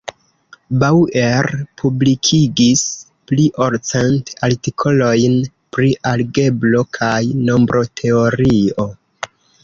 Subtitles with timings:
[0.83, 1.47] Bauer
[1.81, 2.81] publikigis
[3.31, 5.35] pli ol cent artikolojn
[5.77, 7.19] pri algebro kaj
[7.51, 8.87] nombroteorio.